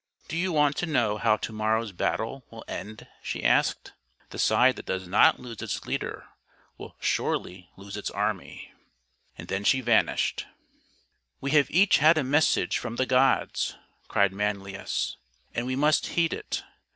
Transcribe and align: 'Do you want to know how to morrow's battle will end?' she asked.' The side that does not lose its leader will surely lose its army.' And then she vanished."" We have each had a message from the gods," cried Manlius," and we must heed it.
'Do 0.29 0.35
you 0.35 0.51
want 0.51 0.77
to 0.77 0.87
know 0.87 1.17
how 1.19 1.37
to 1.37 1.53
morrow's 1.53 1.91
battle 1.91 2.43
will 2.49 2.63
end?' 2.67 3.05
she 3.21 3.43
asked.' 3.43 3.93
The 4.31 4.39
side 4.39 4.75
that 4.77 4.87
does 4.87 5.07
not 5.07 5.39
lose 5.39 5.61
its 5.61 5.85
leader 5.85 6.25
will 6.75 6.95
surely 6.99 7.69
lose 7.77 7.95
its 7.95 8.09
army.' 8.09 8.73
And 9.37 9.47
then 9.47 9.63
she 9.63 9.79
vanished."" 9.79 10.47
We 11.39 11.51
have 11.51 11.69
each 11.69 11.99
had 11.99 12.17
a 12.17 12.23
message 12.23 12.79
from 12.79 12.95
the 12.95 13.05
gods," 13.05 13.75
cried 14.07 14.33
Manlius," 14.33 15.17
and 15.53 15.67
we 15.67 15.75
must 15.75 16.07
heed 16.07 16.33
it. 16.33 16.63